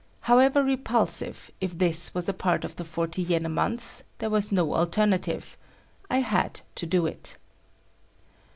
[0.21, 4.51] However repulsive, if this was a part of the forty yen a month, there was
[4.51, 5.55] no alternative.
[6.09, 7.37] I had to do it.